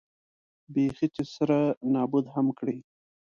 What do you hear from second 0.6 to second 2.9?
بېخي چې سره نابود هم کړي.